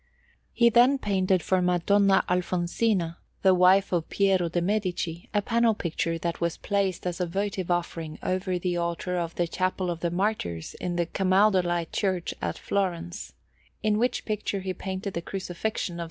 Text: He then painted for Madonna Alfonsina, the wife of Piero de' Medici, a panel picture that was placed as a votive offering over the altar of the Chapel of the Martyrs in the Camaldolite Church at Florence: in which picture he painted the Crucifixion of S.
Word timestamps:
He 0.51 0.69
then 0.71 0.97
painted 0.97 1.43
for 1.43 1.61
Madonna 1.61 2.23
Alfonsina, 2.27 3.17
the 3.43 3.53
wife 3.53 3.91
of 3.91 4.09
Piero 4.09 4.49
de' 4.49 4.59
Medici, 4.59 5.29
a 5.31 5.43
panel 5.43 5.75
picture 5.75 6.17
that 6.17 6.41
was 6.41 6.57
placed 6.57 7.05
as 7.05 7.21
a 7.21 7.27
votive 7.27 7.69
offering 7.69 8.17
over 8.23 8.57
the 8.57 8.77
altar 8.77 9.15
of 9.19 9.35
the 9.35 9.45
Chapel 9.47 9.91
of 9.91 9.99
the 9.99 10.09
Martyrs 10.09 10.73
in 10.81 10.95
the 10.95 11.05
Camaldolite 11.05 11.91
Church 11.91 12.33
at 12.41 12.57
Florence: 12.57 13.33
in 13.83 13.99
which 13.99 14.25
picture 14.25 14.61
he 14.61 14.73
painted 14.73 15.13
the 15.13 15.21
Crucifixion 15.21 15.99
of 15.99 15.99
S. 15.99 15.99